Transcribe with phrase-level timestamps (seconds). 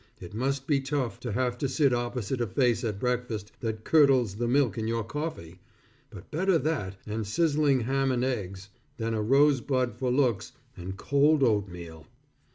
[0.19, 4.33] It must be tough, to have to sit opposite a face at breakfast, that curdles
[4.33, 5.59] the milk in your coffee,
[6.09, 10.97] but better that and sizzling ham and eggs, than a rose bud for looks, and
[10.97, 12.07] cold oatmeal.